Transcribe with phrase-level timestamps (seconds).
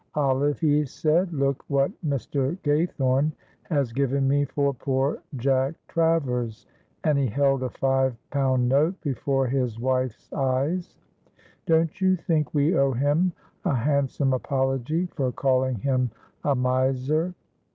[0.15, 2.57] "Olive," he said, "look what Mr.
[2.63, 3.33] Gaythorne
[3.69, 6.65] has given me for poor Jack Travers,"
[7.03, 10.95] and he held a five pound note before his wife's eyes.
[11.67, 13.31] "Don't you think we owe him
[13.63, 16.09] a handsome apology for calling him
[16.43, 17.35] a miser?